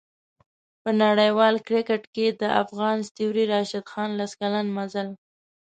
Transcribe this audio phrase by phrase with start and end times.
[0.81, 5.07] په نړیوال کریکټ کې د افغان ستوري راشد خان لس کلن مزل